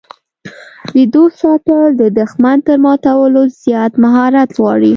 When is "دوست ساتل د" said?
1.13-2.03